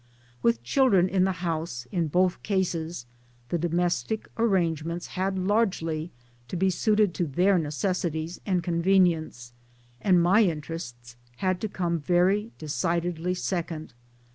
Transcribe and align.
With 0.41 0.63
children 0.63 1.07
in 1.07 1.25
the 1.25 1.31
house 1.45 1.85
(in 1.91 2.07
both 2.07 2.41
cases) 2.41 3.05
the 3.49 3.59
domestic 3.59 4.27
arrangements 4.35 5.05
had 5.13 5.37
largely 5.37 6.09
to 6.47 6.57
be 6.57 6.71
suited 6.71 7.13
to 7.13 7.27
their 7.27 7.59
necessities 7.59 8.41
and 8.43 8.63
con 8.63 8.81
venience, 8.81 9.51
and 10.01 10.19
my 10.19 10.43
interests 10.43 11.17
had 11.35 11.61
to 11.61 11.69
come 11.69 11.99
very 11.99 12.51
de 12.57 12.65
cidedly 12.65 13.37
second. 13.37 13.93